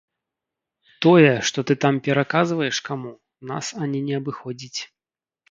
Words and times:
Тое, 1.05 1.27
што 1.49 1.59
ты 1.71 1.75
там 1.85 1.99
пераказваеш 2.07 2.81
каму, 2.89 3.13
нас 3.53 3.71
ані 3.83 4.03
не 4.09 4.19
абыходзіць. 4.21 4.79